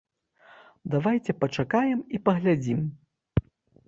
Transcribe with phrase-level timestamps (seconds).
[0.93, 2.81] Давайце пачакаем і паглядзім.